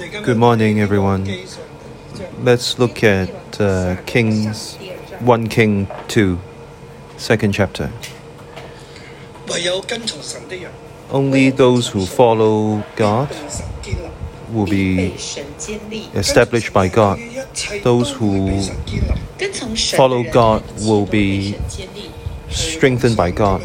[0.00, 1.28] Good morning, everyone.
[2.38, 4.76] Let's look at uh, Kings
[5.20, 6.40] 1 King 2,
[7.18, 7.92] second chapter.
[11.10, 13.28] Only those who follow God
[14.48, 15.12] will be
[16.14, 17.18] established by God.
[17.82, 18.62] Those who
[19.96, 21.58] follow God will be
[22.48, 23.60] strengthened by God.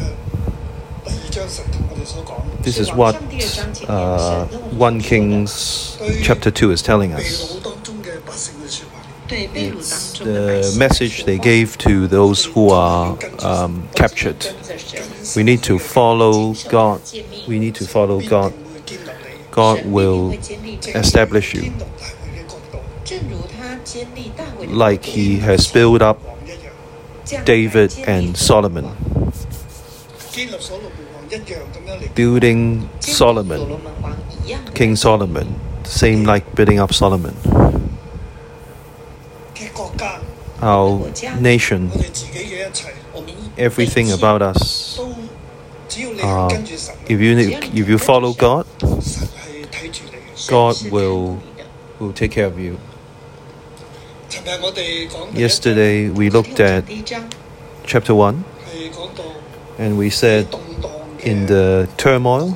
[2.60, 3.16] This is what
[3.88, 5.85] uh, 1 Kings
[6.22, 7.62] chapter 2 is telling us.
[9.28, 14.46] It's the message they gave to those who are um, captured.
[15.36, 17.02] We need to follow God.
[17.48, 18.54] We need to follow God.
[19.52, 20.32] God will
[20.94, 21.74] establish you.
[24.68, 26.22] Like he has built up
[27.46, 28.96] David and Solomon.
[32.14, 33.82] Building Solomon,
[34.74, 37.36] King Solomon seem like building up Solomon.
[40.62, 41.92] Our nation,
[43.58, 45.00] everything about us.
[46.22, 46.50] Uh,
[47.08, 48.66] if you if you follow God,
[50.48, 51.42] God will
[52.00, 52.80] will take care of you.
[55.34, 56.86] Yesterday we looked at
[57.86, 58.44] chapter one,
[59.78, 60.48] and we said
[61.20, 62.54] in the turmoil,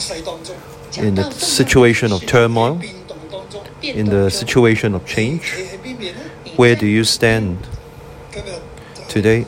[0.97, 2.81] in the situation of turmoil,
[3.81, 5.53] in the situation of change?
[6.55, 7.67] Where do you stand?
[9.07, 9.45] Today,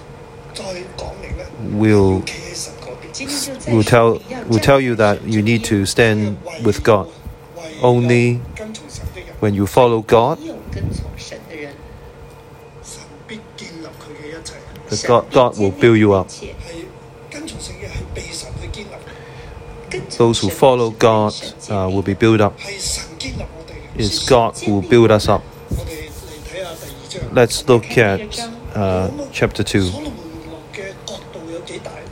[1.60, 2.24] we'll,
[3.68, 7.10] we'll, tell, we'll tell you that you need to stand with God.
[7.82, 8.36] Only
[9.40, 10.40] when you follow God,
[15.08, 16.30] God, God will build you up.
[20.18, 21.34] Those who follow God
[21.70, 22.58] uh, will be built up
[23.96, 25.44] is God who build us up.
[27.32, 28.40] Let's look at
[28.76, 30.12] uh, chapter 2.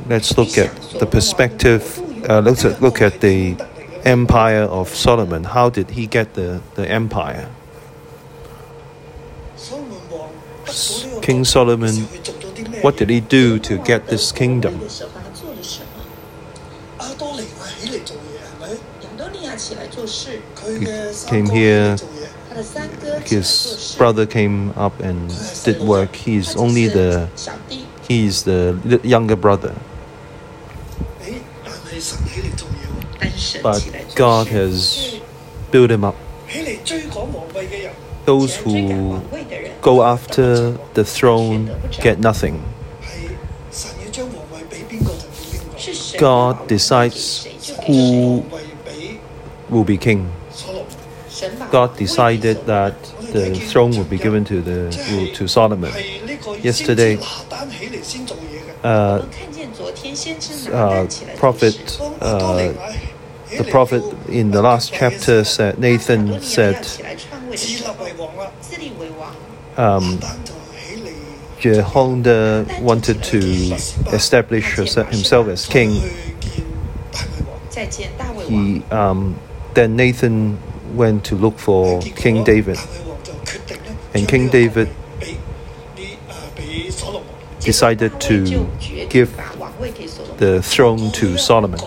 [0.07, 3.55] Let's look at the perspective, uh, let's look at the
[4.03, 5.43] empire of Solomon.
[5.43, 7.49] How did he get the, the empire?
[11.21, 11.95] King Solomon,
[12.81, 14.81] what did he do to get this kingdom?
[19.59, 21.97] He came here.
[23.25, 25.29] His brother came up and
[25.65, 26.15] did work.
[26.15, 27.29] He is only the
[28.07, 29.75] he is the younger brother.
[33.61, 33.83] But
[34.15, 35.19] God has
[35.71, 36.15] built him up.
[38.25, 39.21] Those who
[39.81, 42.63] go after the throne get nothing.
[46.17, 47.47] God decides
[47.85, 48.43] who
[49.69, 50.31] will be king.
[51.71, 55.91] God decided that the throne would be given to the to Solomon.
[56.61, 57.17] Yesterday,
[58.83, 59.25] uh,
[60.73, 62.73] uh, prophet uh,
[63.57, 66.85] the prophet in the last chapter said Nathan said
[69.77, 70.19] um,
[71.59, 73.39] Jehoiada wanted to
[74.13, 75.91] establish himself as king.
[78.47, 79.39] He um,
[79.73, 80.59] then Nathan
[80.95, 82.77] went to look for King David.
[84.13, 84.89] And King David
[87.59, 88.69] decided to
[89.09, 89.35] give
[90.37, 91.79] the throne to Solomon.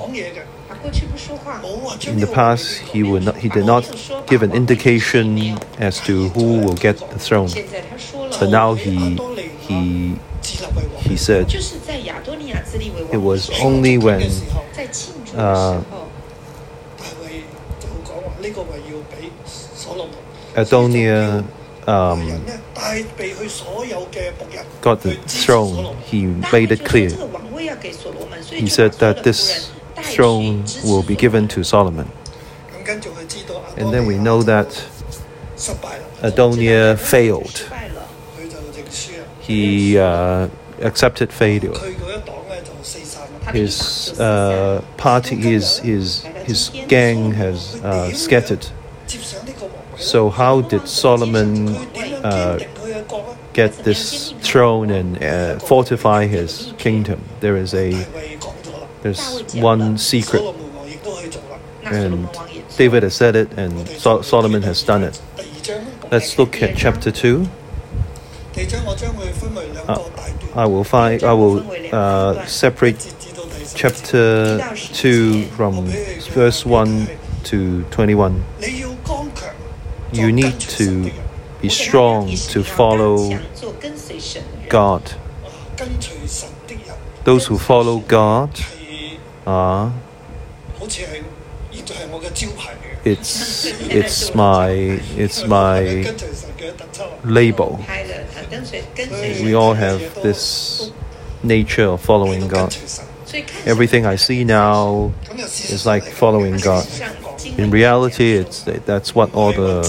[2.06, 3.84] In the past, he, would not, he did not
[4.26, 7.50] give an indication as to who will get the throne.
[8.38, 9.16] But now he,
[9.68, 10.18] he,
[10.98, 11.52] he said
[13.12, 14.22] it was only when
[15.34, 15.82] uh,
[20.54, 21.44] Adonia
[21.86, 22.44] uh, um,
[24.80, 27.10] got the throne, he made it clear.
[28.50, 32.10] He said that this throne will be given to Solomon.
[33.76, 34.68] And then we know that
[36.20, 37.68] Adonia failed.
[39.40, 40.48] He uh,
[40.80, 41.74] accepted failure.
[43.52, 48.66] His uh, party, his, his, his gang has uh, scattered.
[50.02, 51.68] So, how did Solomon
[52.24, 52.58] uh,
[53.52, 57.22] get this throne and uh, fortify his kingdom?
[57.40, 57.92] There is a
[59.02, 60.42] there's one secret,
[61.84, 62.28] and
[62.76, 65.22] David has said it, and so Solomon has done it.
[66.10, 67.48] Let's look at chapter two.
[69.88, 70.10] Uh,
[70.54, 71.64] I will find I will
[71.94, 73.14] uh, separate
[73.74, 75.86] chapter two from
[76.34, 77.08] verse one
[77.44, 78.44] to twenty one
[80.12, 81.10] you need to
[81.60, 83.38] be strong to follow
[84.68, 85.14] God.
[87.24, 88.50] Those who follow God
[89.46, 89.92] are.
[93.04, 94.70] It's it's my
[95.16, 96.04] it's my
[97.24, 97.80] label.
[99.42, 100.92] We all have this
[101.42, 102.76] nature of following God.
[103.64, 105.12] Everything I see now
[105.70, 106.86] is like following God
[107.44, 109.82] in reality, it's that's what all the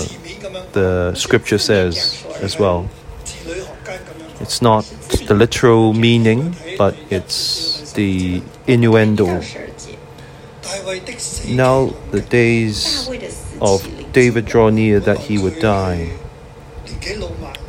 [0.74, 2.90] the scripture says as well.
[4.40, 4.84] It's not
[5.28, 9.42] the literal meaning, but it's the innuendo.
[11.48, 13.10] Now the days
[13.62, 16.18] of David draw near that he would die.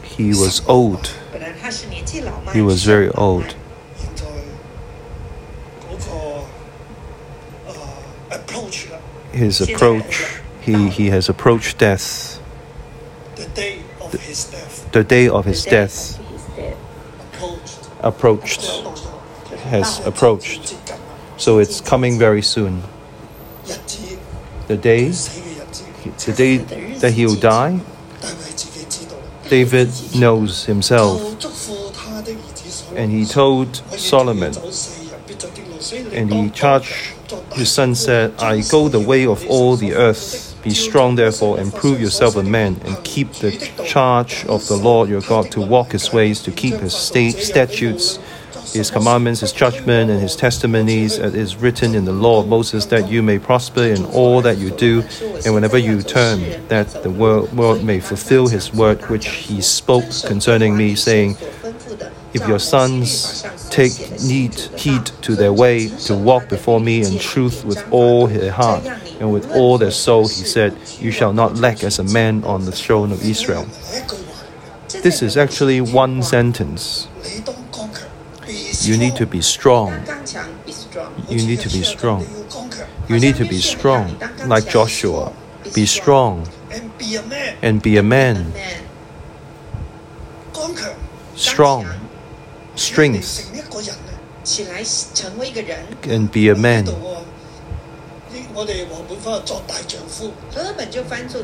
[0.02, 1.14] He was old.
[2.52, 3.54] He was very old.
[9.34, 10.40] his approach.
[10.60, 12.40] He, he has approached death.
[13.36, 14.92] The day of his death.
[14.92, 16.18] The day of his, death.
[18.00, 18.64] Approached.
[18.64, 18.64] approached.
[19.64, 20.76] Has approached.
[21.36, 22.82] So it's coming very soon.
[24.68, 26.56] The day, the day
[26.98, 27.80] that he will die,
[29.48, 31.20] David knows himself.
[32.96, 34.54] And he told Solomon,
[36.12, 37.13] and he charged
[37.54, 40.50] his son said, I go the way of all the earth.
[40.62, 43.52] Be strong, therefore, and prove yourself a man, and keep the
[43.86, 48.18] charge of the Lord your God to walk his ways, to keep his statutes,
[48.72, 52.86] his commandments, his judgment, and his testimonies, as is written in the law of Moses,
[52.86, 55.04] that you may prosper in all that you do,
[55.44, 60.04] and whenever you turn, that the world, world may fulfill his word which he spoke
[60.26, 61.36] concerning me, saying,
[62.34, 63.92] if your sons take
[64.22, 68.84] need heed to their way, to walk before me in truth with all their heart
[69.20, 72.64] and with all their soul, he said, You shall not lack as a man on
[72.64, 73.66] the throne of Israel.
[75.02, 77.06] This is actually one sentence.
[78.82, 79.92] You need to be strong.
[81.28, 82.26] You need to be strong.
[83.08, 85.32] You need to be strong, like Joshua.
[85.72, 86.48] Be strong
[87.62, 88.52] and be a man.
[91.36, 92.03] Strong
[92.76, 93.50] strength
[96.06, 96.88] and be a man.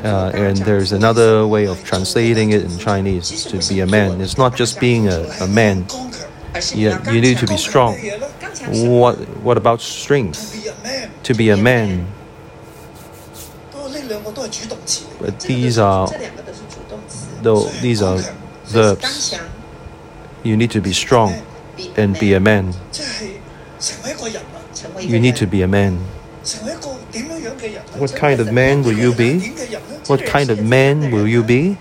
[0.05, 4.21] Uh, and there's another way of translating it in Chinese to be a man.
[4.21, 5.87] It's not just being a, a man.
[6.75, 7.97] You, you need to be strong.
[8.69, 10.57] What, what about strength?
[11.25, 12.07] To be a man.
[15.21, 16.09] But these are,
[17.43, 18.19] though, these are
[18.65, 19.39] verbs.
[20.43, 21.43] You need to be strong
[21.97, 22.75] and be a man.
[25.01, 25.99] You need to be a man.
[27.97, 29.51] What kind of man will you be?
[30.07, 31.77] What kind of man will you be?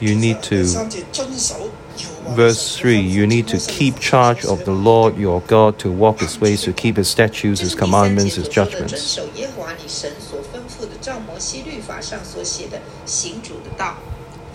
[0.00, 0.64] You need to.
[2.34, 6.40] Verse 3 You need to keep charge of the Lord your God to walk his
[6.40, 9.18] ways, to keep his statutes, his commandments, his judgments.
[11.41, 13.95] 守耶和华你神所吩咐的，照摩西律法上所写的，行主的道。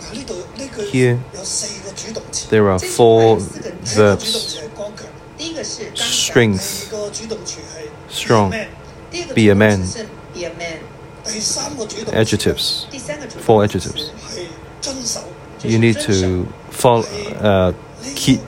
[0.01, 5.05] 嗱呢度呢句 Here 有四个主动词， There are 这句话有 four 四个第一个主动 verbs 词系刚强，
[5.37, 7.75] 第一个是刚强， strength, 第二个主动词系
[8.11, 8.67] Strong man，
[9.11, 10.03] 第二个 be a 主动词 man 是
[10.33, 10.79] be a man，
[11.23, 12.83] 第三个主动词 adjectives.
[12.91, 14.47] 第三个主 Four 动词 adjectives 系
[14.81, 15.21] 遵守。
[15.63, 17.05] You need to follow,
[17.41, 17.73] uh,
[18.15, 18.39] keep,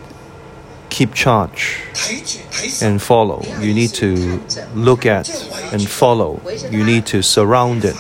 [0.89, 3.41] keep charge 睇住睇神 and follow.
[3.61, 4.41] You need to
[4.75, 5.29] look at
[5.71, 6.41] and follow.
[6.69, 7.95] You need to surround it.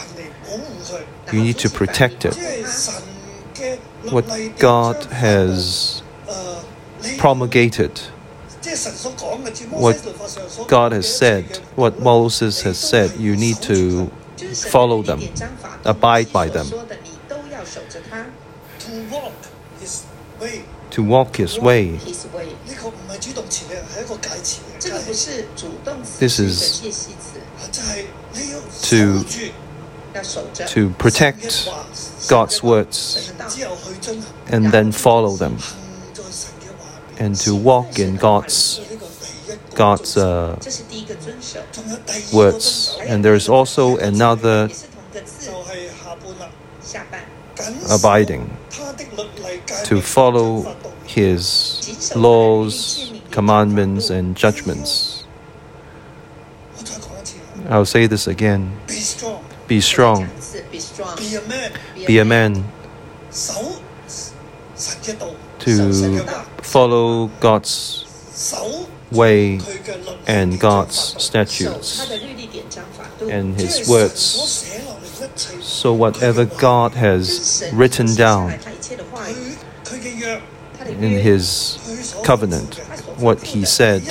[1.32, 2.36] you need to protect it.
[4.10, 4.26] What
[4.58, 6.02] God has
[7.18, 7.98] promulgated,
[9.70, 14.10] what God has said, what Moses has said, you need to
[14.70, 15.20] follow them,
[15.84, 16.66] abide by them.
[20.90, 21.98] To walk his way.
[26.18, 26.80] This is
[28.82, 29.24] to
[30.68, 31.68] to protect
[32.28, 33.32] God's words
[34.46, 35.58] and then follow them
[37.18, 38.80] and to walk in God's
[39.74, 40.58] God's uh,
[42.32, 42.98] words.
[43.00, 44.68] And there is also another
[47.90, 48.56] abiding
[49.84, 55.24] to follow his laws, commandments, and judgments.
[57.68, 58.72] I'll say this again.
[59.70, 60.28] Be strong.
[62.04, 62.64] Be a man.
[65.60, 66.18] To
[66.60, 68.04] follow God's
[69.12, 69.60] way
[70.26, 72.10] and God's statutes
[73.20, 74.20] and His words.
[75.60, 78.58] So, whatever God has written down
[80.84, 82.74] in His covenant,
[83.18, 84.02] what He said,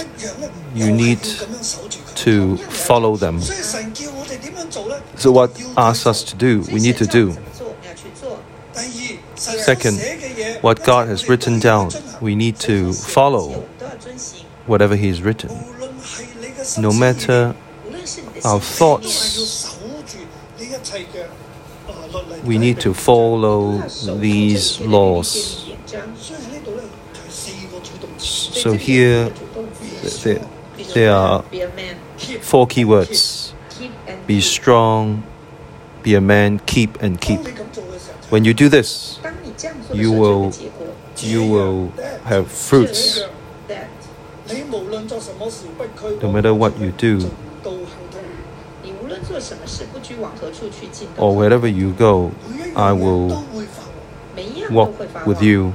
[0.74, 1.22] you need
[2.16, 3.42] to follow them.
[5.20, 7.36] So, what asks us to do, we need to do.
[9.36, 10.00] Second,
[10.62, 13.68] what God has written down, we need to follow
[14.66, 15.52] whatever He has written.
[16.78, 17.54] No matter
[18.46, 19.78] our thoughts,
[22.46, 23.82] we need to follow
[24.20, 25.66] these laws.
[28.18, 29.30] So, here
[30.24, 30.48] there,
[30.94, 31.44] there are
[32.42, 33.39] four key words
[34.30, 35.24] be strong,
[36.04, 37.40] be a man, keep and keep.
[38.30, 39.20] When you do this,
[39.92, 40.54] you will,
[41.18, 41.90] you will
[42.26, 43.22] have fruits.
[46.22, 47.32] No matter what you do,
[51.18, 52.32] or wherever you go,
[52.76, 53.30] I will
[54.70, 55.72] walk with you.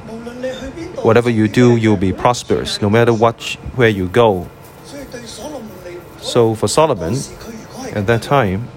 [1.02, 3.42] Whatever you do, you'll be prosperous, no matter what,
[3.74, 4.48] where you go.
[6.20, 7.16] So for Solomon,
[7.94, 8.68] at that time,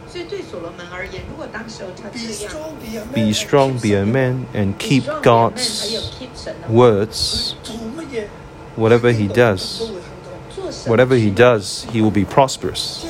[3.14, 6.12] be strong, be a man, and keep God's
[6.70, 7.54] words.
[8.76, 9.90] Whatever he does,
[10.86, 13.06] whatever he does, he will be prosperous.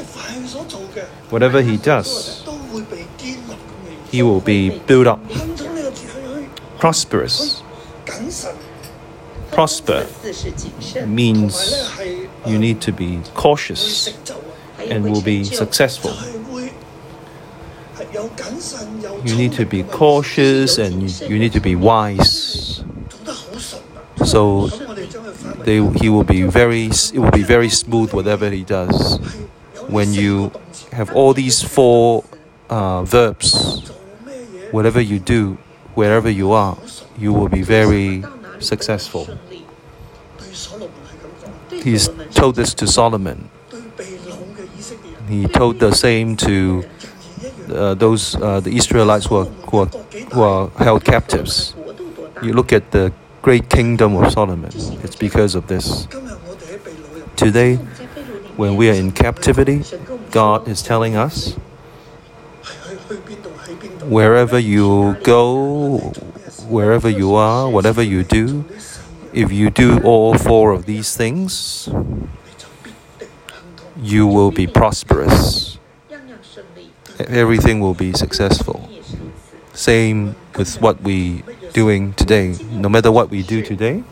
[1.30, 2.48] Whatever he does,
[4.10, 5.20] he will be built up,
[6.80, 7.62] prosperous.
[9.52, 10.08] Prosper
[11.06, 12.00] means
[12.46, 14.14] you need to be cautious
[14.90, 16.14] and will be successful.
[19.24, 22.84] You need to be cautious and you need to be wise.
[24.26, 24.68] So
[25.64, 29.20] they, he will be very, it will be very smooth whatever he does.
[29.88, 30.52] When you
[30.92, 32.24] have all these four
[32.70, 33.90] uh, verbs,
[34.72, 35.58] whatever you do,
[35.96, 36.78] wherever you are,
[37.18, 38.24] you will be very
[38.60, 39.28] successful.
[41.72, 43.50] He's told this to Solomon
[45.28, 46.84] he told the same to
[47.70, 49.86] uh, those uh, the Israelites who are, who, are,
[50.34, 51.76] who are held captives.
[52.42, 54.72] You look at the great kingdom of Solomon.
[55.04, 56.08] It's because of this.
[57.36, 57.76] Today,
[58.56, 59.84] when we are in captivity,
[60.32, 61.54] God is telling us
[64.04, 65.98] wherever you go,
[66.68, 68.66] wherever you are, whatever you do,
[69.34, 71.90] if you do all four of these things,
[74.00, 75.80] you will be prosperous.
[77.20, 78.88] Everything will be successful.
[79.74, 82.56] Same with what we doing today.
[82.72, 84.04] No matter what we do today,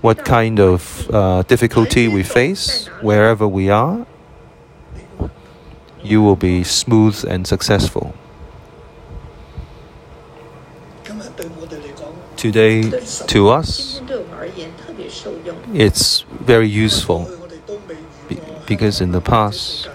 [0.00, 4.06] what kind of uh, difficulty we face, wherever we are,
[6.02, 8.14] you will be smooth and successful.
[12.36, 12.90] Today,
[13.26, 14.00] to us,
[15.74, 17.39] it's very useful
[18.70, 19.90] because in the past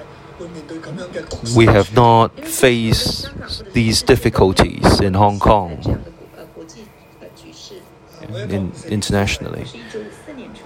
[1.55, 3.31] we have not faced
[3.71, 5.71] these difficulties in Hong Kong
[8.33, 9.65] in, internationally.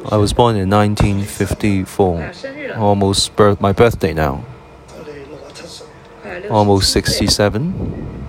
[0.10, 2.32] I was born in 1954,
[2.78, 4.44] almost birth, my birthday now,
[6.50, 8.26] almost 67.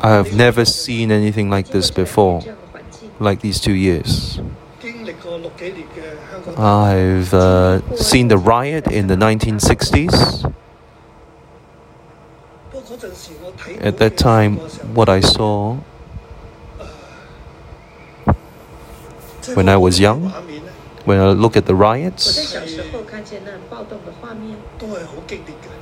[0.00, 2.42] I have never seen anything like this before,
[3.20, 4.40] like these two years.
[6.48, 10.52] I've uh, seen the riot in the 1960s.
[13.80, 14.56] At that time,
[14.94, 15.78] what I saw
[19.54, 20.30] when I was young,
[21.04, 22.54] when I look at the riots,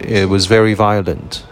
[0.00, 1.44] it was very violent.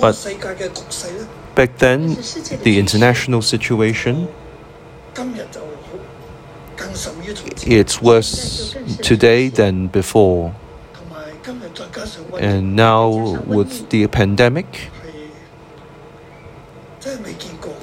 [0.00, 0.14] But
[1.56, 2.14] back then,
[2.62, 4.28] the international situation,
[7.66, 10.54] it's worse today than before.
[12.38, 13.08] And now,
[13.46, 14.90] with the pandemic,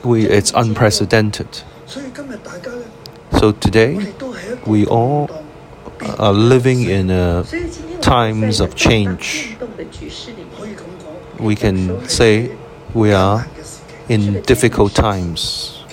[0.03, 1.63] we, it's unprecedented.
[3.39, 4.13] So today,
[4.67, 5.29] we all
[6.19, 7.43] are living in a
[8.01, 9.57] times of change.
[11.39, 12.55] We can say
[12.93, 13.45] we are
[14.09, 15.83] in difficult times.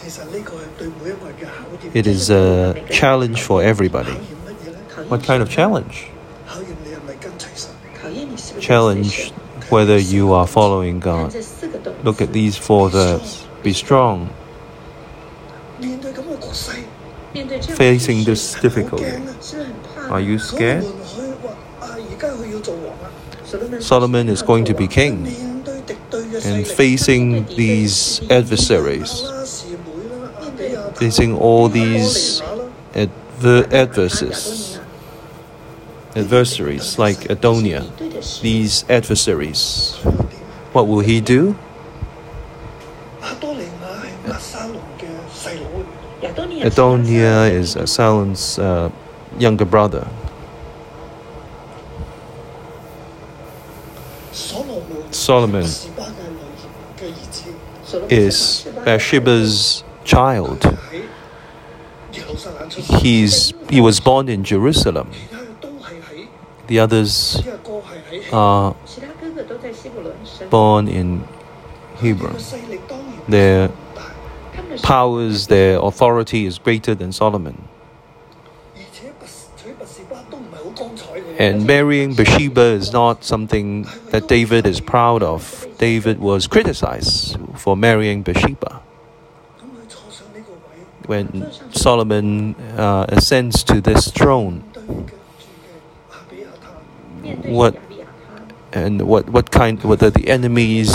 [1.95, 4.13] It is a challenge for everybody.
[5.09, 6.11] What kind of challenge?
[8.61, 9.31] Challenge
[9.69, 11.35] whether you are following God.
[12.03, 14.31] Look at these four verbs be strong.
[17.77, 19.23] Facing this difficulty,
[20.09, 20.85] are you scared?
[23.81, 25.50] Solomon is going to be king
[26.45, 29.23] and facing these adversaries,
[30.95, 32.43] facing all these
[32.95, 34.79] adver- adversaries,
[36.17, 37.85] adversaries like Adonia,
[38.41, 39.97] these adversaries.
[40.73, 41.57] What will he do?
[46.63, 48.91] Adonia is Asalan's uh,
[49.39, 50.07] younger brother.
[55.11, 55.65] Solomon
[58.09, 60.79] is Bathsheba's child.
[63.01, 65.11] He's, he was born in Jerusalem.
[66.67, 67.43] The others
[68.33, 68.77] are
[70.51, 71.25] born in
[71.97, 72.37] Hebron.
[73.29, 73.71] Their
[74.83, 77.69] powers, their authority is greater than Solomon.
[81.39, 85.67] And marrying Bathsheba is not something that David is proud of.
[85.81, 88.83] David was criticized for marrying Bathsheba.
[91.07, 94.61] When Solomon uh, ascends to this throne,
[97.49, 97.81] what
[98.75, 100.93] and what what kind what are the enemies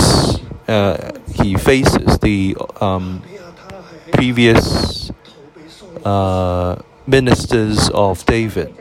[0.68, 3.24] uh, he faces the um,
[4.12, 5.10] previous
[6.04, 8.72] uh, ministers of David.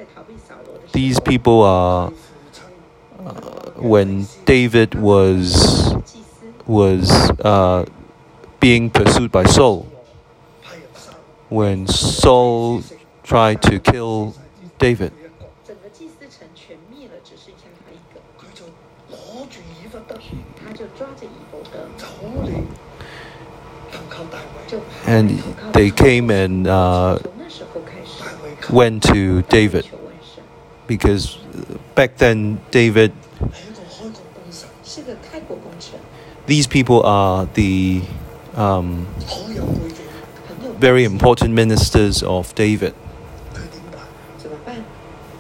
[0.93, 2.13] These people are
[3.25, 5.93] uh, when David was
[6.65, 7.85] was uh,
[8.59, 9.83] being pursued by Saul.
[11.49, 12.81] When Saul
[13.23, 14.35] tried to kill
[14.79, 15.13] David,
[25.05, 25.29] and
[25.73, 27.19] they came and uh,
[28.69, 29.87] went to David
[30.87, 31.37] because
[31.95, 33.13] back then David
[34.94, 36.00] 系一个开国功臣，是个开国功臣，
[36.46, 38.02] These people are the
[38.56, 39.96] um, 好有背景，
[40.48, 42.92] 很有 very important ministers of David
[43.52, 44.00] 佢点办？
[44.38, 44.74] 怎么办？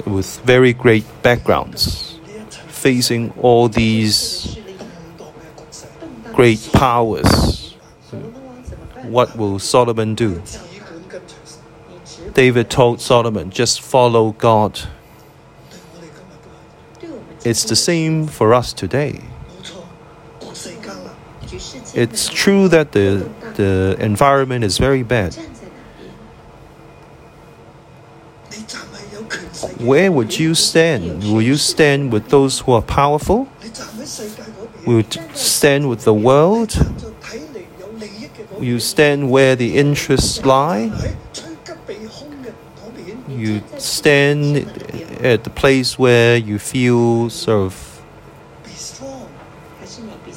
[0.06, 4.14] with very great backgrounds, 呢一切 facing all these
[4.54, 4.86] 势力动
[5.18, 7.30] 荡嘅局势，动荡的 great 势 powers.
[8.08, 9.10] 所罗门王怎么办？
[9.10, 10.40] What will Solomon do?
[10.44, 11.58] 只管跟随神。
[11.88, 14.74] 你只 David told Solomon, just follow God.
[15.70, 19.20] 对我哋今日都系对我们今 It's the 天 same for us today.
[21.95, 25.33] It's true that the, the environment is very bad.
[29.79, 31.23] Where would you stand?
[31.23, 33.47] Will you stand with those who are powerful?
[34.85, 36.75] Will you stand with the world?
[38.59, 40.91] You stand where the interests lie?
[43.29, 44.57] You stand
[45.23, 47.94] at the place where you feel sort of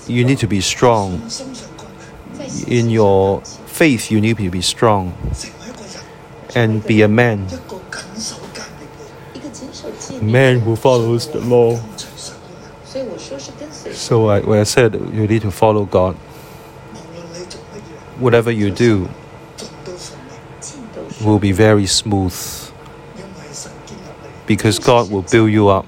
[0.09, 1.23] you need to be strong.
[2.67, 5.17] In your faith, you need to be strong
[6.55, 7.47] and be a man.
[10.23, 11.77] Man who follows the law.
[13.93, 16.17] So I, when I said you need to follow God,
[18.19, 19.09] whatever you do
[21.23, 22.35] will be very smooth
[24.47, 25.87] because God will build you up.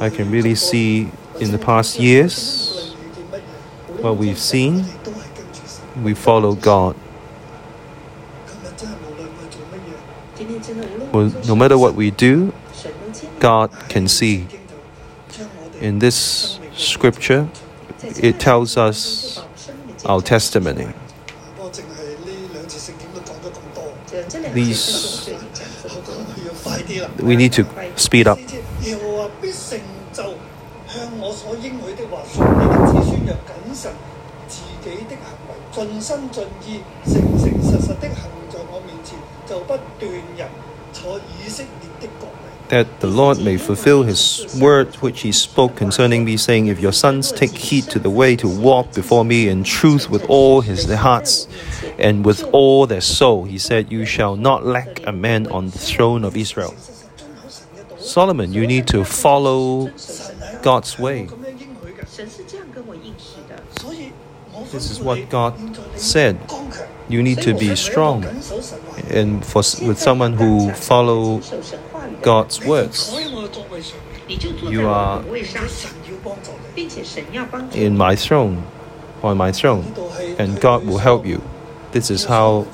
[0.00, 2.94] I can really see in the past years,
[4.00, 4.84] what we've seen,
[6.02, 6.96] we follow God.
[11.12, 12.52] Well, no matter what we do,
[13.38, 14.46] God can see.
[15.80, 17.48] In this scripture,
[18.02, 19.42] it tells us
[20.04, 20.88] our testimony.
[24.52, 25.30] These,
[27.20, 27.66] we need to
[27.96, 28.38] speed up.
[35.73, 40.47] 尽心尽意、诚诚实实的行在我面前，就不断人
[40.91, 42.49] 坐以色列的国位。
[42.69, 46.91] that the Lord may fulfill his word which he spoke concerning me, saying, If your
[46.91, 50.85] sons take heed to the way to walk before me in truth with all his
[50.85, 51.47] hearts
[51.97, 55.79] and with all their soul, he said, You shall not lack a man on the
[55.79, 56.75] throne of Israel.
[56.75, 61.27] 诚实遵行神嘅道， Solomon, you need to follow 神系 God's way.
[64.74, 65.54] This is what God
[65.96, 66.36] said.
[67.08, 68.24] You need to be strong,
[69.08, 71.40] and for with someone who follow
[72.22, 73.14] God's words,
[74.64, 75.22] you are
[77.72, 78.66] in my throne,
[79.22, 79.84] on my throne,
[80.40, 81.40] and God will help you.
[81.92, 82.66] This is how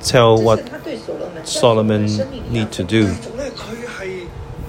[0.00, 0.60] tell what
[1.46, 2.06] Solomon
[2.50, 3.14] need to do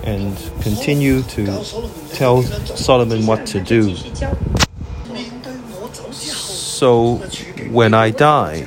[0.04, 1.46] and continue to
[2.12, 3.96] tell Solomon what to do
[6.84, 7.20] also
[7.70, 8.62] when I die,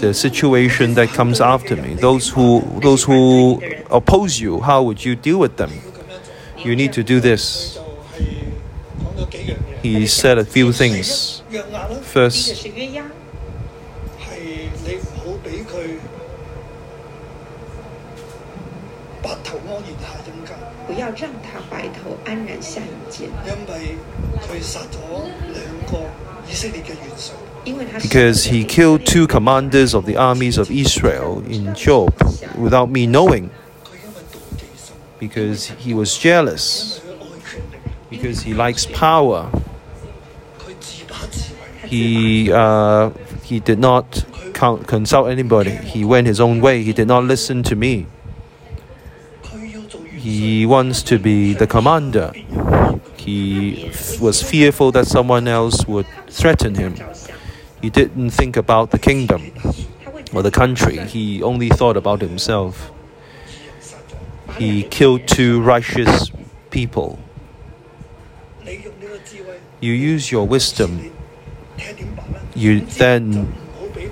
[0.00, 3.60] the situation that comes after me, those who, those who
[3.90, 5.72] oppose you, how would you deal with them?
[6.58, 7.78] You need to do this.
[9.82, 11.42] He said a few things.
[12.02, 12.66] First,
[28.02, 32.12] because he killed two commanders of the armies of Israel in Job
[32.56, 33.50] without me knowing,
[35.18, 37.00] because he was jealous,
[38.08, 39.50] because he likes power.
[41.84, 43.10] He, uh,
[43.42, 47.76] he did not consult anybody, he went his own way, he did not listen to
[47.76, 48.06] me.
[50.12, 52.32] He wants to be the commander.
[53.24, 56.94] He f- was fearful that someone else would threaten him.
[57.82, 59.52] He didn't think about the kingdom
[60.32, 62.90] or the country, he only thought about himself.
[64.58, 66.30] He killed two righteous
[66.70, 67.18] people.
[69.80, 71.12] You use your wisdom,
[72.54, 73.54] you then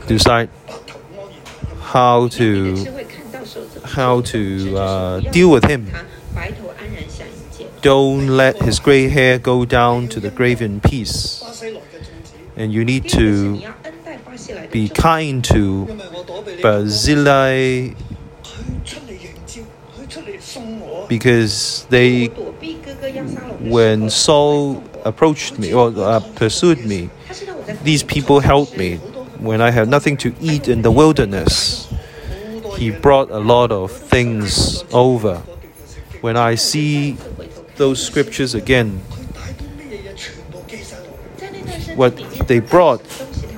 [0.07, 0.51] decide
[1.81, 2.77] how to
[3.85, 5.91] how to uh, deal with him
[7.83, 11.43] don't let his gray hair go down to the grave in peace.
[12.57, 13.63] And you need to
[14.71, 15.87] be kind to
[16.63, 17.95] Barzillai
[21.09, 22.27] because they,
[23.61, 27.11] when Saul approached me or uh, pursued me,
[27.83, 28.97] these people helped me.
[29.39, 31.93] When I had nothing to eat in the wilderness,
[32.77, 35.37] he brought a lot of things over.
[36.21, 37.17] When I see
[37.79, 38.99] those scriptures again.
[41.97, 43.03] What they brought,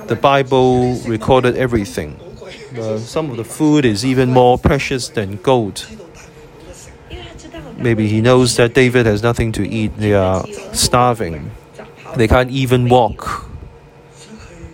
[0.07, 2.19] the Bible recorded everything.
[2.77, 5.85] Uh, some of the food is even more precious than gold.
[7.77, 9.97] Maybe he knows that David has nothing to eat.
[9.97, 11.51] They are starving.
[12.15, 13.49] They can't even walk.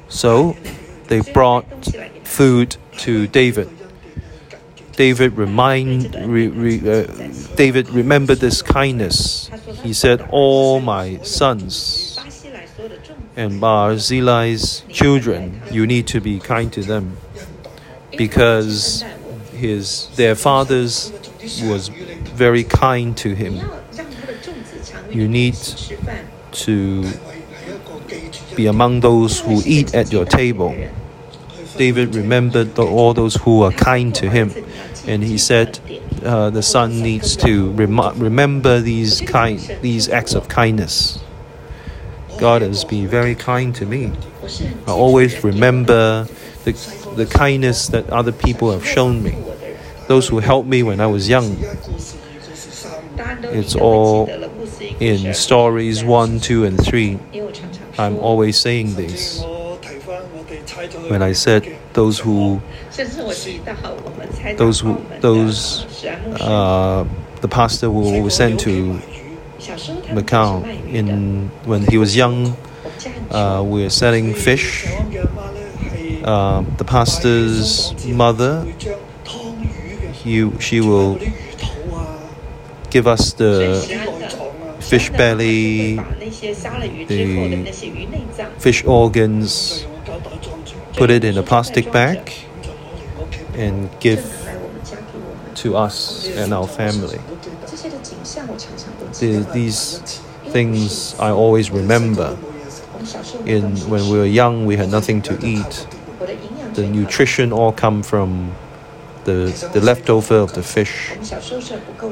[0.10, 0.56] So
[1.08, 1.66] they brought
[2.24, 3.77] food to David.
[4.98, 7.06] David remind re, re, uh,
[7.56, 9.48] David remembered this kindness.
[9.84, 12.18] He said, "All my sons
[13.36, 17.18] and Barzillai's children, you need to be kind to them,
[18.18, 19.06] because
[19.54, 21.14] his their fathers
[21.70, 21.90] was
[22.34, 23.62] very kind to him.
[25.12, 25.56] You need
[26.66, 27.06] to
[28.56, 30.74] be among those who eat at your table."
[31.78, 34.50] David remembered the, all those who are kind to him
[35.08, 35.80] and he said
[36.24, 41.20] uh, the son needs to rem- remember these kind these acts of kindness.
[42.38, 44.12] God has been very kind to me.
[44.86, 46.28] I always remember
[46.64, 46.74] the,
[47.16, 49.36] the kindness that other people have shown me,
[50.08, 51.58] those who helped me when I was young.
[53.50, 54.30] It's all
[55.00, 57.20] in stories 1, 2, and 3.
[57.98, 59.42] I'm always saying this.
[61.10, 62.62] When I said those who
[64.58, 64.82] those
[65.22, 66.06] those
[66.42, 67.06] uh,
[67.42, 69.00] the pastor will was sent to
[70.16, 72.56] Macau in when he was young.
[73.30, 74.88] Uh, we were selling fish.
[76.24, 78.66] Uh, the pastor's mother,
[80.14, 81.20] he, she will
[82.90, 83.80] give us the
[84.80, 85.96] fish belly,
[87.06, 87.64] the
[88.58, 89.86] fish organs,
[90.94, 92.47] put it in a plastic bag
[93.58, 94.24] and give
[95.56, 97.20] to us and our family.
[99.20, 100.00] The, these
[100.50, 102.38] things I always remember.
[103.46, 105.88] In when we were young, we had nothing to eat.
[106.74, 108.54] The nutrition all come from
[109.24, 111.12] the, the leftover of the fish.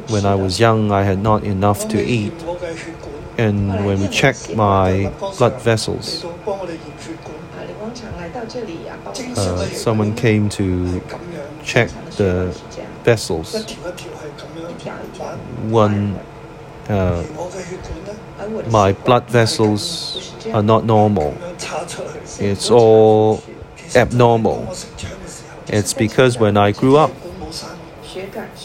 [0.10, 2.34] When I was young, I had not enough to eat.
[3.38, 6.26] And when we checked my blood vessels,
[9.38, 11.02] uh, someone came to
[11.66, 12.56] check the
[13.04, 13.74] vessels
[15.70, 16.20] when
[16.88, 17.24] uh,
[18.70, 21.36] my blood vessels are not normal.
[22.40, 23.44] It's all
[23.96, 24.74] abnormal.
[25.68, 27.12] It's because when I grew up,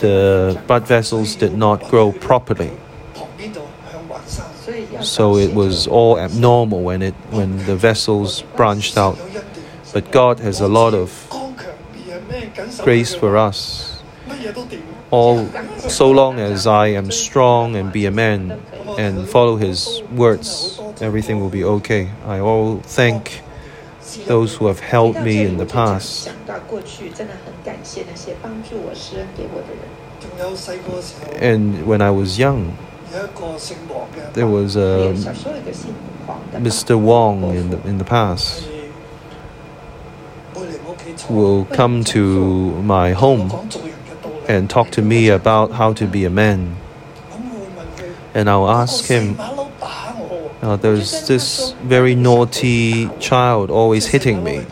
[0.01, 2.73] the blood vessels did not grow properly.
[5.01, 9.19] So it was all abnormal when it when the vessels branched out.
[9.93, 11.30] But God has a lot of
[12.83, 14.03] grace for us.
[15.11, 15.47] All
[15.79, 18.61] so long as I am strong and be a man
[18.99, 22.11] and follow his words, everything will be okay.
[22.25, 23.43] I all thank
[24.27, 26.29] those who have helped me in the past.
[31.41, 32.77] And when I was young,
[34.35, 35.15] there was uh,
[36.53, 36.99] a Mr.
[36.99, 38.69] Wong in the, in the past
[41.29, 43.51] will come to my home
[44.49, 46.77] and talk to me about how to be a man.
[48.35, 54.67] And I'll ask him, uh, There's this very naughty child always hitting me.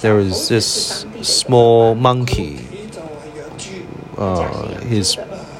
[0.00, 2.66] There is this small monkey.
[4.16, 5.16] Uh, his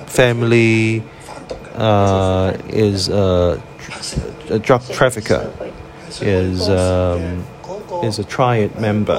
[0.07, 1.03] family
[1.75, 3.63] uh, is a,
[4.49, 5.53] a, drug trafficker.
[6.21, 7.45] Is um,
[8.03, 9.15] is a Triad member.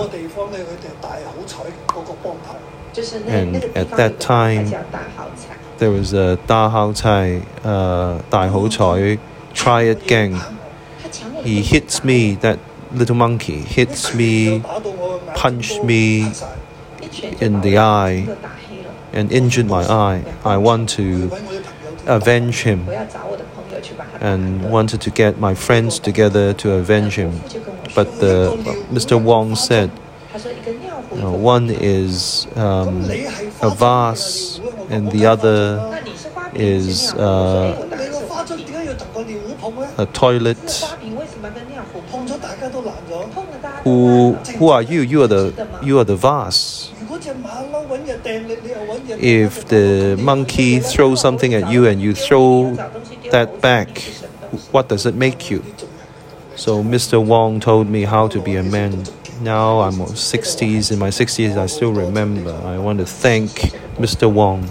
[3.26, 4.72] And at that time,
[5.78, 9.20] there was a Da Hao Cai, uh, Da Hou Chai
[9.54, 10.40] Triad gang.
[11.44, 12.60] He hits me, that
[12.92, 14.64] little monkey hits me,
[15.36, 16.32] punched me
[17.40, 18.38] in the eye,
[19.14, 20.24] and injured my eye.
[20.44, 21.32] I want to
[22.08, 22.88] avenge him
[24.22, 27.42] and wanted to get my friends together to avenge him.
[27.98, 29.20] But uh, the Mr.
[29.20, 29.90] Wong said
[31.16, 33.10] you know, one is um,
[33.64, 34.60] a vase
[34.92, 36.00] and the other
[36.54, 37.74] is uh,
[39.98, 40.70] a toilet.
[43.84, 45.02] Who, who are you?
[45.02, 46.92] You are the you are the vase.
[49.20, 52.76] If the monkey throws something at you and you throw
[53.32, 53.90] that back,
[54.72, 55.64] what does it make you?
[56.58, 57.24] So Mr.
[57.24, 59.06] Wong told me how to be a man.
[59.42, 60.92] Now I'm 60s.
[60.92, 62.52] In my 60s, I still remember.
[62.66, 63.52] I want to thank
[64.02, 64.30] Mr.
[64.30, 64.68] Wong.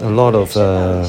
[0.00, 1.08] A lot of uh,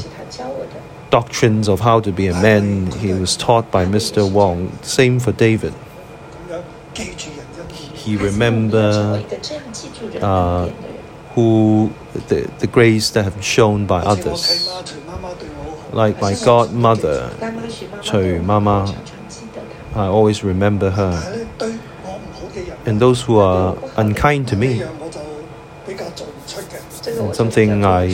[1.10, 4.32] doctrines of how to be a man he was taught by Mr.
[4.32, 4.72] Wong.
[4.84, 5.74] Same for David.
[7.96, 9.24] He remember
[10.22, 10.70] uh,
[11.34, 14.67] who the, the grace that have been shown by others
[15.98, 17.34] like my godmother,
[18.04, 18.86] Choi Mama.
[19.96, 21.48] I always remember her.
[22.86, 24.84] And those who are unkind to me,
[27.08, 28.14] and something I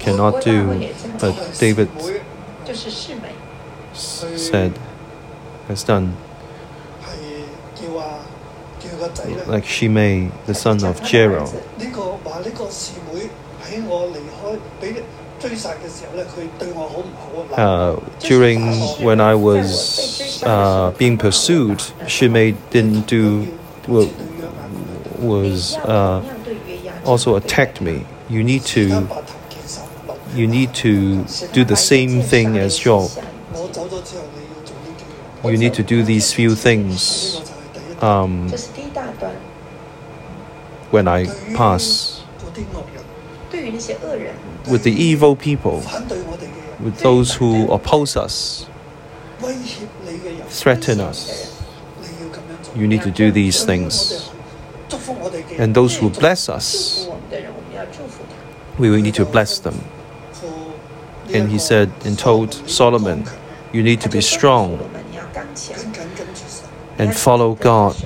[0.00, 0.88] cannot do.
[1.20, 1.90] But David
[3.92, 4.72] said,
[5.68, 6.16] has done.
[9.46, 11.46] Like Shimei, the son of Gera.
[17.56, 18.60] Uh, during
[19.04, 24.10] when I was uh, being pursued, Shimei didn't do well,
[25.18, 26.22] was uh,
[27.04, 28.04] also attacked me.
[28.28, 29.08] You need to
[30.34, 33.10] you need to do the same thing as Joab.
[35.44, 37.40] You need to do these few things
[38.02, 38.48] um,
[40.90, 42.18] when I pass
[44.70, 45.82] with the evil people,
[46.80, 48.66] with those who oppose us,
[50.48, 51.62] threaten us.
[52.76, 54.30] You need to do these things.
[55.58, 57.08] And those who bless us,
[58.78, 59.80] we will need to bless them.
[61.32, 63.24] And he said and told Solomon,
[63.72, 64.78] You need to be strong
[66.98, 67.96] and follow God.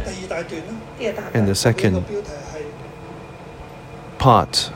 [1.35, 2.05] And the second
[4.19, 4.73] part.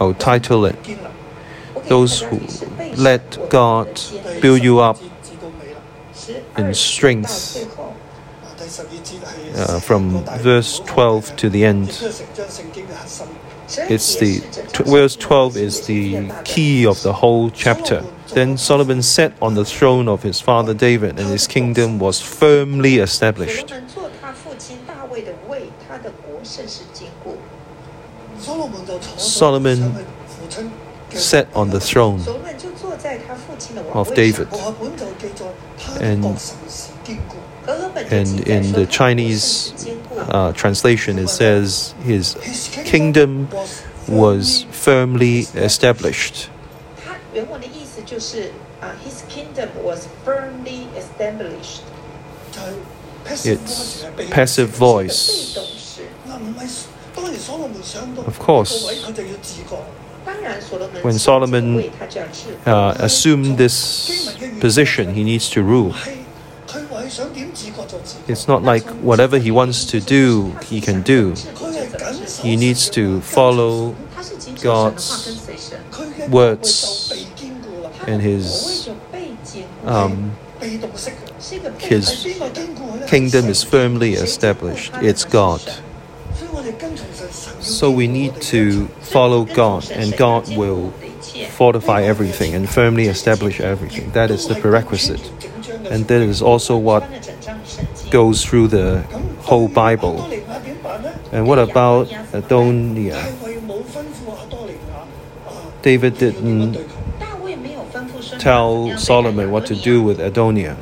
[0.00, 0.76] I'll title it
[1.88, 2.40] Those Who
[2.96, 4.00] Let God
[4.40, 4.98] Build You Up
[6.56, 7.72] in Strength.
[9.54, 11.88] Uh, from verse 12 to the end.
[13.88, 18.04] It's the t- verse 12 is the key of the whole chapter.
[18.32, 22.96] Then Solomon sat on the throne of his father David, and his kingdom was firmly
[22.98, 23.72] established.
[28.38, 30.06] Solomon
[31.10, 32.20] sat on the throne
[33.92, 34.48] of David.
[36.00, 36.24] And,
[38.12, 42.36] and in the Chinese uh, translation, it says his
[42.84, 43.48] kingdom
[44.08, 46.50] was firmly established.
[49.02, 51.82] His kingdom was firmly established.
[53.28, 55.56] It's passive voice.
[58.26, 59.04] Of course,
[61.02, 61.90] when Solomon
[62.66, 65.94] uh, assumed this position, he needs to rule.
[68.28, 71.34] It's not like whatever he wants to do, he can do.
[72.42, 73.94] He needs to follow
[74.62, 75.38] God's
[76.28, 77.26] words
[78.06, 78.88] and his
[79.84, 80.32] um,
[81.78, 82.26] his
[83.06, 84.92] kingdom is firmly established.
[84.96, 85.62] It's God.
[87.66, 90.92] So we need to follow God, and God will
[91.50, 94.12] fortify everything and firmly establish everything.
[94.12, 95.32] That is the prerequisite.
[95.90, 97.02] And that is also what
[98.10, 99.02] goes through the
[99.40, 100.22] whole Bible.
[101.32, 103.34] And what about Adonijah?
[105.82, 106.78] David didn't
[108.38, 110.76] tell Solomon what to do with Adonijah,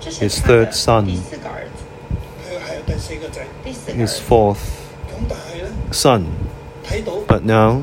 [0.00, 1.06] his third son,
[3.86, 4.83] his fourth
[5.90, 6.50] sun.
[7.26, 7.82] But now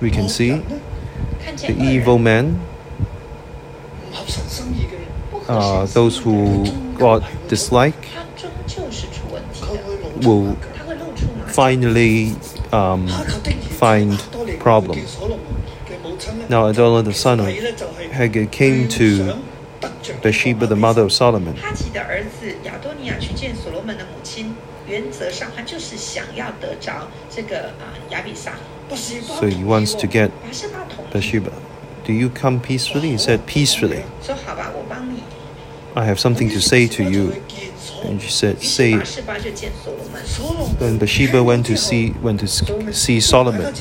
[0.00, 0.62] we can see
[1.56, 2.60] the evil men,
[5.48, 6.66] uh, those who
[6.98, 8.08] God dislike,
[10.22, 10.56] will
[11.48, 12.34] finally
[12.72, 13.08] um,
[13.78, 14.18] find
[14.60, 15.18] problems.
[16.48, 17.46] Now Adonijah the son of
[18.12, 19.42] Haggith came to
[20.22, 21.56] Bathsheba, the mother of Solomon,
[29.38, 30.30] So he wants to get
[31.12, 31.52] Bathsheba.
[32.04, 33.10] Do you come peacefully?
[33.10, 34.04] He said, Peacefully.
[35.96, 37.42] I have something to say to you.
[38.04, 39.22] And she said, Say it.
[40.78, 43.74] Then Bathsheba went to see, went to see Solomon.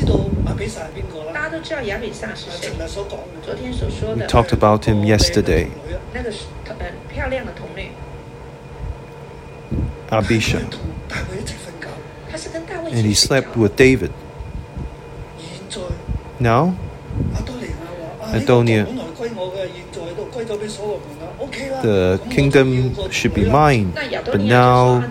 [4.16, 5.72] We talked about him yesterday.
[10.12, 10.76] Abishag
[12.86, 14.14] and he slept with David.
[16.40, 16.78] No?
[18.22, 18.86] Adonijah,
[21.82, 23.94] the kingdom should be mine,
[24.26, 25.10] but now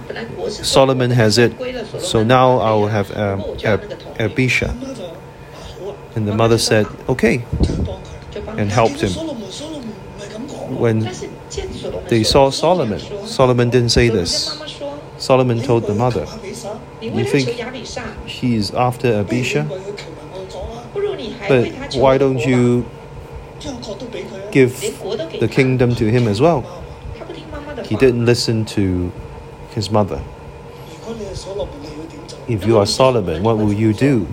[0.48, 1.52] Solomon has it,
[2.00, 3.40] so now I will have um,
[4.18, 4.70] Abishag.
[6.14, 7.44] And the mother said, okay,
[8.46, 9.12] and helped him.
[10.78, 11.08] When
[12.08, 14.63] they saw Solomon, Solomon didn't say this.
[15.24, 16.26] Solomon told the mother,
[17.00, 17.48] You think
[18.28, 19.66] he's after Abishag?
[21.48, 22.84] But why don't you
[24.52, 24.78] give
[25.40, 26.60] the kingdom to him as well?
[27.86, 29.10] He didn't listen to
[29.70, 30.22] his mother.
[32.46, 34.28] If you are Solomon, what will you do?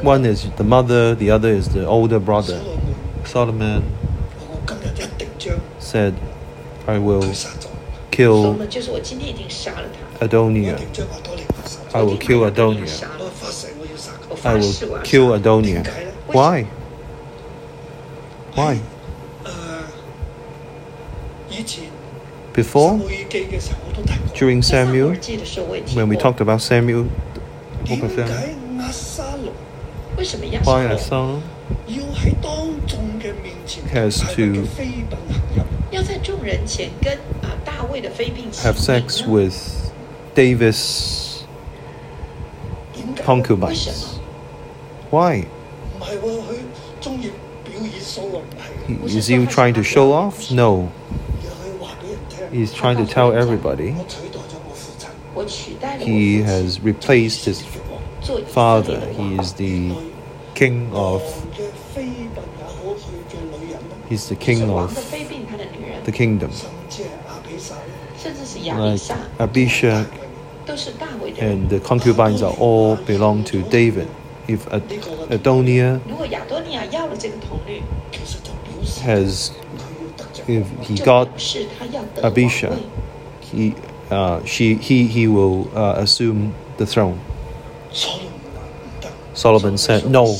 [0.00, 2.60] One is the mother, the other is the older brother.
[3.24, 3.84] Solomon
[5.78, 6.14] said,
[6.86, 7.22] I will
[8.10, 8.60] kill
[10.20, 10.78] Adonijah.
[11.94, 13.10] I will kill Adonijah.
[14.44, 16.12] I will kill Adonijah.
[16.28, 16.62] Why?
[18.54, 18.80] Why?
[22.52, 22.98] Before,
[24.34, 25.14] during Samuel,
[25.94, 27.08] when we talked about Samuel,
[30.22, 31.42] 為什麼要幫人生？
[31.88, 34.68] 要喺當眾嘅面前 has to
[38.62, 39.92] have sex with
[40.36, 41.42] David's
[43.24, 44.20] concubines.
[45.10, 45.46] Why?
[49.04, 50.52] Is he trying to show off?
[50.52, 50.92] No.
[52.52, 53.96] He's trying to tell everybody
[55.98, 57.60] he has replaced his
[58.52, 59.00] father.
[59.14, 60.11] He is the
[60.62, 61.20] king of
[64.08, 64.94] he's the king of
[66.04, 66.52] the kingdom.
[68.64, 69.00] Like
[69.40, 70.06] Abishag
[71.40, 74.08] and the concubines are all belong to David.
[74.46, 76.00] If Adonijah
[79.02, 79.50] has,
[80.46, 81.28] if he got
[82.22, 82.78] Abishag,
[83.40, 83.74] he,
[84.10, 87.18] uh, she, he, he will uh, assume the throne.
[89.42, 90.36] Solomon said, No,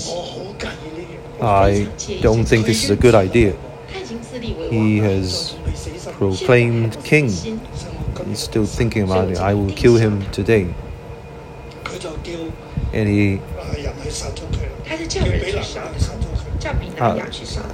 [1.41, 1.89] I
[2.21, 3.57] don't think this is a good idea.
[4.71, 5.57] He has
[6.13, 7.29] proclaimed king.
[8.27, 9.39] He's still thinking about it.
[9.39, 10.73] I will kill him today.
[12.93, 13.41] And he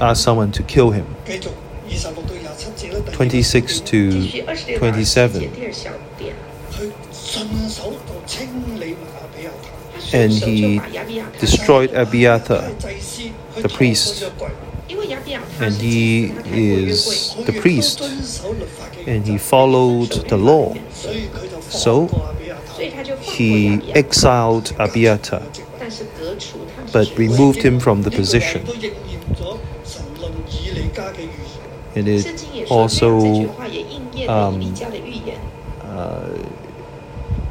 [0.01, 1.15] asked someone to kill him.
[3.13, 5.43] 26 to 27
[10.13, 10.81] and he
[11.41, 12.73] destroyed Abiathar,
[13.63, 14.31] the priest.
[15.61, 18.01] And he is the priest,
[19.07, 20.75] and he followed the law.
[21.69, 22.09] So
[23.21, 25.43] he exiled Abiathar,
[26.93, 28.67] but removed him from the position.
[31.95, 33.51] And it also
[34.29, 34.75] um,
[35.83, 36.29] uh,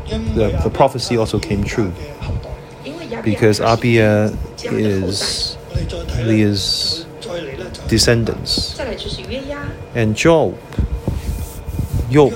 [0.07, 1.91] the, the prophecy also came true
[3.24, 5.57] because Abia is
[6.26, 7.05] Leah's
[7.88, 8.80] descendants.
[9.95, 10.57] And Joab,
[12.09, 12.34] Joab,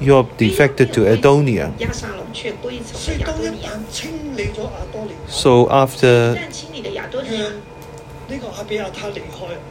[0.00, 1.72] Joab defected to Adonijah.
[5.28, 6.34] So after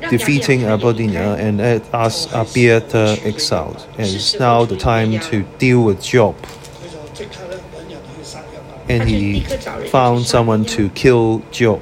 [0.09, 6.35] defeating Abodinia and as Abiathar exiled, and it's now the time to deal with Joab
[8.87, 9.41] and he
[9.89, 11.81] found someone to kill Joab.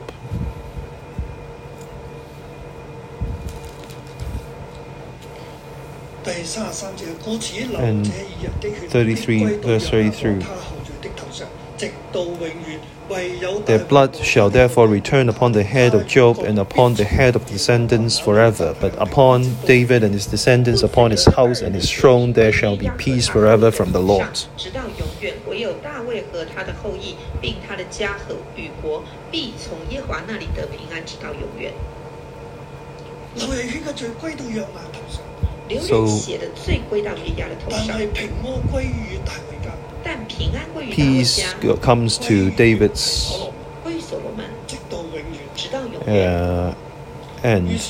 [7.75, 10.45] And 33, uh, verse 33.
[13.65, 17.45] Their blood shall therefore return upon the head of Joab and upon the head of
[17.45, 18.75] descendants forever.
[18.79, 22.89] But upon David and his descendants, upon his house and his throne, there shall be
[22.91, 24.37] peace forever from the Lord.
[35.79, 36.07] So,
[40.91, 43.31] peace comes to David's
[46.07, 46.75] uh,
[47.43, 47.81] end.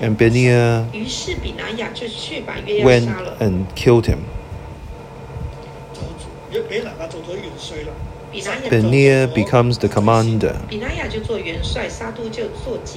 [0.00, 0.86] And Benaiah
[2.84, 3.08] went
[3.40, 4.26] and killed him.
[8.70, 10.60] Benaiah becomes the commander.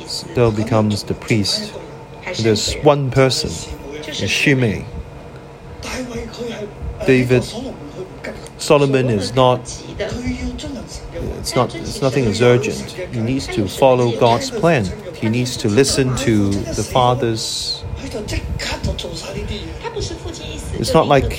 [0.07, 1.73] Still becomes the priest.
[2.39, 3.51] There's one person,
[4.11, 4.85] Shimei.
[7.05, 7.43] David
[8.57, 9.61] Solomon is not
[11.39, 12.91] it's not it's nothing is urgent.
[13.13, 14.85] He needs to follow God's plan.
[15.15, 17.83] He needs to listen to the Father's
[20.79, 21.31] it's not like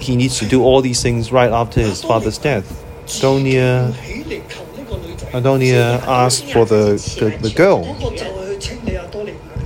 [0.00, 2.84] he needs to do all these things right after his father's death.
[3.18, 3.94] Adonijah,
[5.32, 7.84] Adonijah asked for the, the, the girl.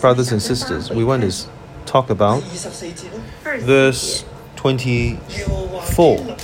[0.00, 1.48] Brothers and sisters, we want to
[1.86, 2.42] talk about
[3.60, 4.24] verse
[4.56, 6.36] 24.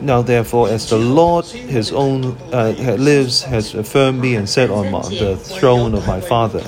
[0.00, 4.92] Now, therefore, as the Lord, his own, uh, lives, has affirmed me and set on
[4.92, 6.60] my, the throne of my father.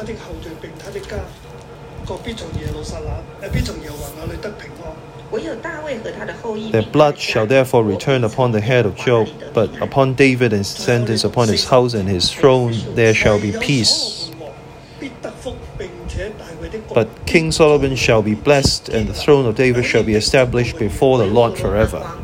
[6.72, 10.74] Their blood shall therefore return upon the head of Joab, but upon David and his
[10.74, 14.32] descendants, upon his house and his throne, there shall be peace.
[16.92, 21.18] But King Solomon shall be blessed, and the throne of David shall be established before
[21.18, 22.18] the Lord forever.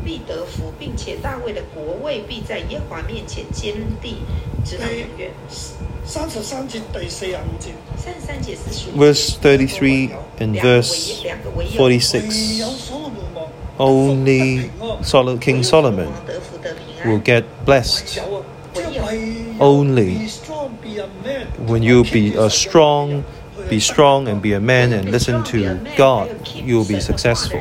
[1.06, 4.18] 王必得福，并且大卫的国位必在耶和华面前坚立，
[4.66, 5.30] 直到永远。
[5.50, 10.10] 十 三十三节第四十五节，三十三节四十五 Verse 33
[10.40, 12.58] and 两个唯 verse 两个唯有唯 46.
[12.60, 13.48] 有所罗门王
[13.78, 14.70] Only
[15.04, 17.24] Sol- King Solomon 得福得平 will 安。
[17.24, 18.44] get blessed 有啊，
[18.74, 23.24] 即系唯有 Only be strong, be a man when you be a strong,
[23.70, 25.58] be strong and be a man and listen to
[25.96, 26.30] God,
[26.66, 27.60] you will be successful.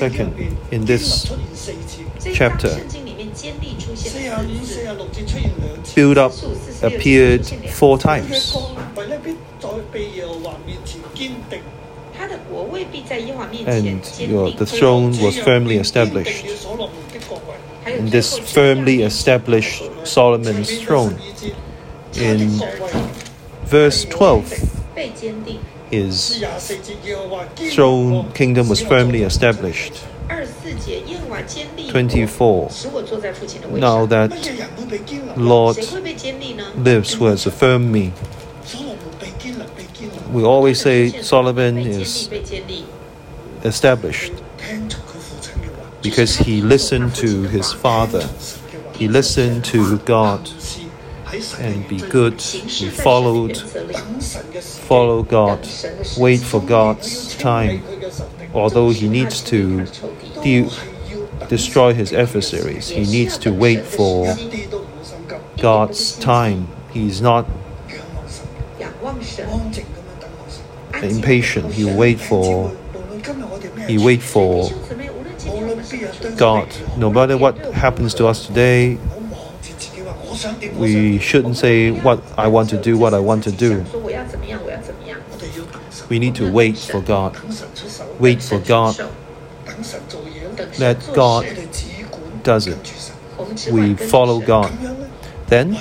[0.00, 0.32] second
[0.70, 1.28] in this
[2.32, 2.72] chapter.
[5.94, 6.32] Build up
[6.82, 7.44] appeared
[7.80, 8.56] four times.
[13.66, 16.66] And your, the throne was firmly established.
[17.84, 21.16] And this firmly established Solomon's throne.
[22.14, 22.60] In
[23.64, 24.80] verse 12,
[25.90, 26.42] his
[27.74, 30.04] throne kingdom was firmly established.
[31.88, 32.70] 24.
[33.70, 34.30] Now that
[35.36, 35.76] Lord
[36.76, 38.12] lives who has affirmed me.
[40.30, 42.30] We always say Solomon is
[43.64, 44.32] established
[46.02, 48.28] because he listened to his father,
[48.94, 50.48] he listened to God
[51.58, 52.36] and be good.
[52.36, 55.66] Be followed, follow God,
[56.18, 57.82] wait for God's time,
[58.54, 59.86] although He needs to
[60.42, 60.68] de-
[61.48, 62.88] destroy His adversaries.
[62.88, 64.34] He needs to wait for
[65.58, 66.68] God's time.
[66.92, 67.46] He's not
[71.02, 71.72] impatient.
[71.72, 72.76] He wait for.
[73.86, 74.70] He wait for
[76.36, 76.68] God.
[76.96, 78.98] No matter what happens to us today,
[80.74, 83.84] we shouldn't say what I want to do, what I want to do.
[86.08, 87.36] We need to wait for God.
[88.18, 88.98] Wait for God.
[90.78, 91.46] Let God
[92.42, 93.12] does it.
[93.70, 94.72] We follow God.
[95.46, 95.76] Then,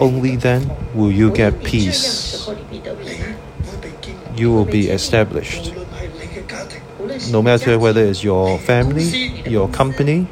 [0.00, 2.48] only then will you get peace.
[4.36, 5.72] You will be established.
[7.30, 9.04] No matter whether it's your family,
[9.48, 10.28] your company,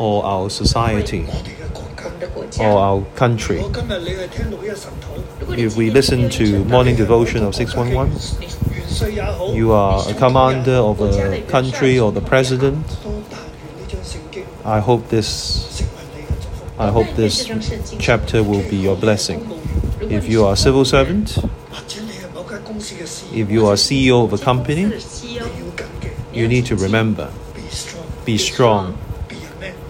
[0.00, 1.26] or our society
[2.58, 3.62] or our country.
[5.50, 11.98] If we listen to morning devotion of 611, you are a commander of a country
[11.98, 12.86] or the president.
[14.64, 15.82] I hope this
[16.78, 17.50] I hope this
[17.98, 19.46] chapter will be your blessing.
[20.00, 21.36] If you are a civil servant,
[23.34, 24.90] if you are CEO of a company,
[26.32, 27.30] you need to remember
[28.24, 28.96] be strong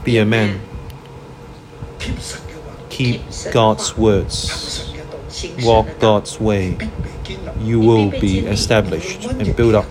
[0.04, 0.60] be a man.
[2.88, 3.22] Keep
[3.52, 4.92] God's words.
[5.62, 6.76] Walk God's way.
[7.60, 9.86] You will be established and built up.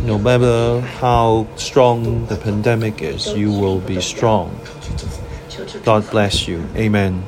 [0.00, 4.58] No matter how strong the pandemic is, you will be strong.
[5.84, 6.66] God bless you.
[6.74, 7.24] Amen.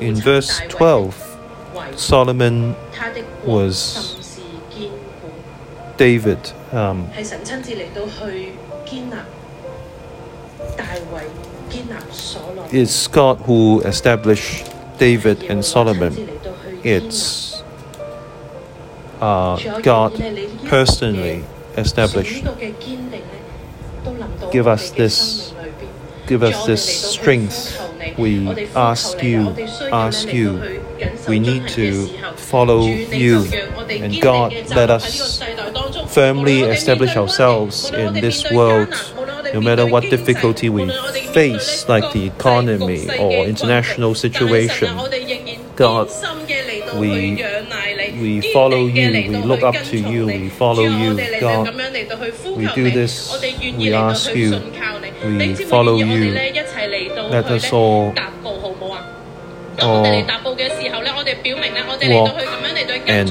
[0.00, 1.38] In verse 12,
[1.96, 2.74] Solomon
[3.44, 4.16] was
[5.96, 6.52] David.
[6.72, 7.10] Um,
[12.72, 16.14] it's God who established David and Solomon.
[16.84, 17.62] It's
[19.20, 20.14] uh, God
[20.66, 21.44] personally
[21.76, 22.44] established.
[24.52, 25.52] Give us this,
[26.26, 27.76] give us this strength.
[28.18, 29.50] We ask you,
[29.92, 30.80] ask you.
[31.28, 32.06] We need to
[32.36, 33.44] follow you,
[33.88, 35.42] and God let us
[36.08, 38.92] firmly establish ourselves in this world
[39.54, 40.90] no matter what difficulty we
[41.32, 44.96] face, like the economy or international situation,
[45.76, 46.10] God,
[46.96, 47.42] we,
[48.20, 51.74] we follow you, we look up to you, we follow you, God.
[52.56, 53.30] We do this,
[53.76, 54.60] we ask you,
[55.24, 56.32] we follow you.
[57.30, 58.12] Let us all
[59.78, 59.94] walk
[63.06, 63.30] and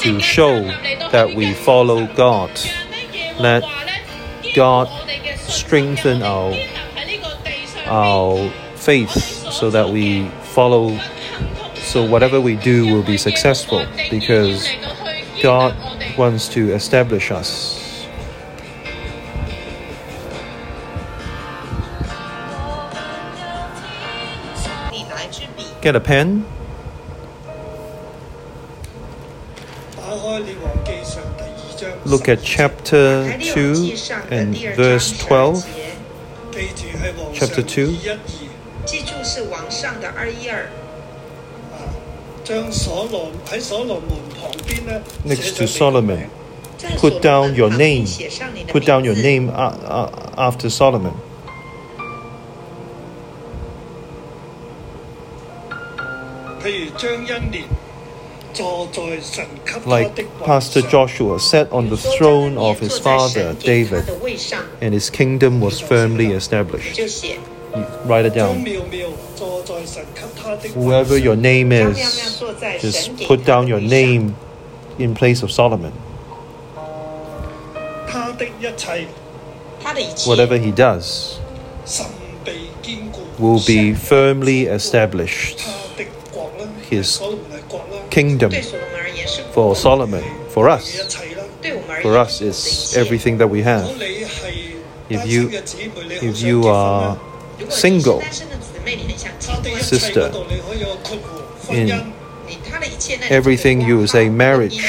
[0.00, 0.62] to show
[1.10, 2.50] that we follow God.
[3.38, 3.62] Let
[4.54, 4.88] God
[5.36, 6.54] strengthen our
[7.86, 10.98] our faith so that we follow
[11.76, 14.68] so whatever we do will be successful because
[15.42, 15.74] God
[16.18, 18.06] wants to establish us.
[25.80, 26.44] Get a pen.
[32.06, 33.94] Look at chapter 2
[34.30, 35.64] and verse 12.
[37.34, 37.98] Chapter 2.
[45.26, 46.30] Next to Solomon,
[46.96, 48.06] put down your name.
[48.68, 51.12] Put down your name after Solomon.
[59.86, 64.08] Like Pastor Joshua sat on the throne of his father David,
[64.80, 66.98] and his kingdom was firmly established.
[66.98, 68.64] You write it down.
[70.74, 71.98] Whoever your name is,
[72.80, 74.34] just put down your name
[74.98, 75.92] in place of Solomon.
[80.26, 81.38] Whatever he does
[83.38, 85.60] will be firmly established.
[86.88, 87.20] His
[88.18, 88.50] kingdom
[89.52, 90.86] for Solomon, for us.
[92.02, 93.84] For us, is everything that we have.
[95.08, 95.50] If you,
[96.28, 97.18] if you are
[97.68, 98.20] single,
[99.92, 100.32] sister,
[101.70, 102.12] in
[103.30, 104.82] everything you say, marriage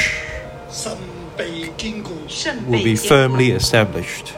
[2.66, 4.34] will be firmly established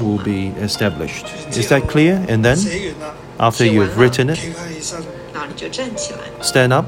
[0.00, 1.26] will be established.
[1.56, 2.24] Is that clear?
[2.28, 2.58] And then,
[3.38, 4.38] after you've written it,
[6.42, 6.86] stand up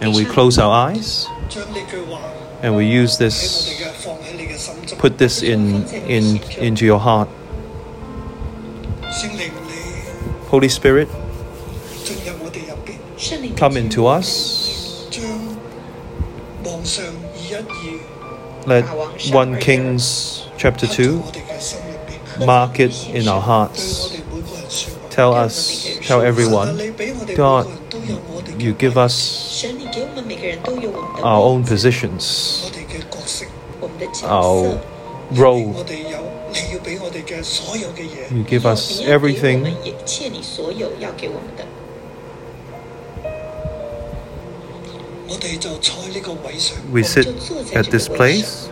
[0.00, 1.26] and we close our eyes
[2.62, 3.82] and we use this,
[4.98, 7.28] put this in, in, into your heart.
[10.48, 11.08] Holy Spirit,
[13.56, 14.74] come into us.
[18.66, 18.84] Let
[19.32, 21.22] 1 Kings chapter 2
[22.44, 24.20] mark it in our hearts.
[25.10, 26.76] Tell us tell everyone
[27.36, 27.66] god
[28.60, 29.64] you give us
[31.22, 32.70] our own positions
[34.24, 34.80] our
[35.32, 35.84] role.
[38.30, 39.62] You give us everything.
[46.90, 47.26] We sit
[47.74, 48.70] at this place.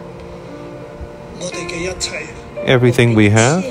[2.64, 3.64] Everything we have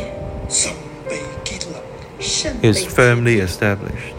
[2.61, 4.13] is firmly established.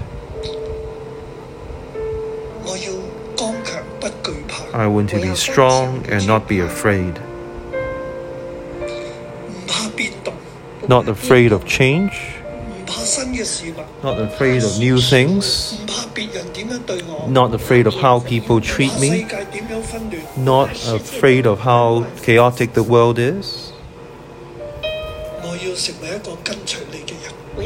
[4.72, 7.18] I want to be strong and not be afraid.
[10.88, 12.12] Not afraid of change.
[14.02, 15.80] Not afraid of new things
[17.28, 19.26] not afraid of how people treat me,
[20.36, 23.72] not afraid of how chaotic the world is.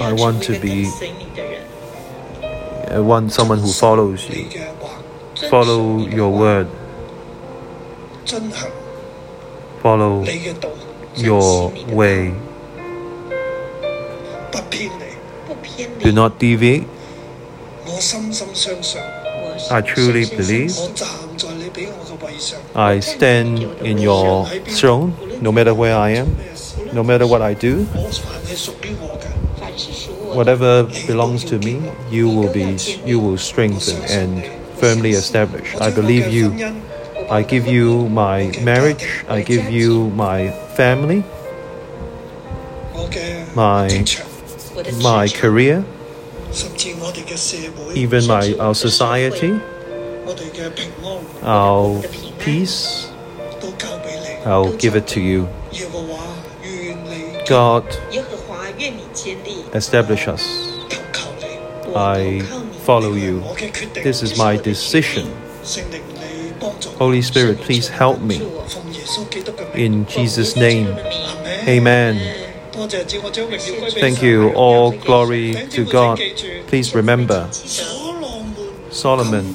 [0.01, 0.86] I want to be
[2.90, 4.51] I want someone who follows you.
[5.48, 6.68] Follow your word.
[9.80, 10.24] Follow
[11.16, 12.34] your way.
[16.03, 16.88] Do not deviate.
[17.89, 21.07] 我深深相信，我 I truly 深深相 believe 我站
[21.38, 25.11] 在你俾我嘅位上， I stand in your throne,
[25.41, 31.55] no matter where I am, 咩事 no matter what I do, 我凡系属于我嘅，凡是属我的 whatever belongs to
[31.57, 34.43] me, you will be you will strengthen and
[34.82, 35.76] firmly establish.
[35.80, 36.51] I believe you.
[37.30, 41.23] I give you my marriage, I give you my family,
[42.93, 44.26] 我嘅 My- 职场，
[44.76, 45.84] 我的 my 职场 career, 甚至我哋嘅社会，
[47.94, 49.61] even my our society,
[51.42, 52.03] our
[52.38, 53.11] peace,
[54.44, 55.48] I'll give it to you.
[57.48, 57.84] God,
[59.74, 60.42] establish us.
[61.94, 62.40] I
[62.82, 63.42] follow you.
[63.94, 65.32] This is my decision.
[66.98, 68.40] Holy Spirit, please help me.
[69.74, 70.88] In Jesus' name,
[71.66, 72.39] amen.
[72.89, 74.53] Thank you.
[74.55, 76.18] All glory to God.
[76.66, 77.49] Please remember
[78.91, 79.55] Solomon,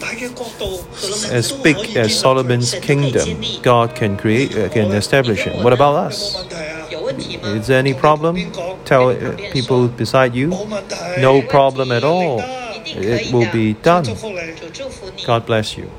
[1.29, 5.61] as big as Solomon's kingdom, God can create, uh, can establish it.
[5.63, 6.35] What about us?
[7.43, 8.37] Is there any problem?
[8.85, 10.49] Tell uh, people beside you,
[11.19, 12.39] no problem at all.
[12.85, 14.05] It will be done.
[15.25, 15.89] God bless you.